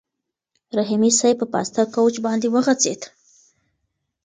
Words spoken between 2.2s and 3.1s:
باندې وغځېد.